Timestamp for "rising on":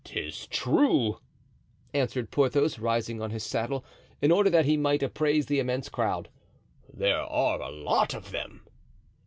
2.79-3.29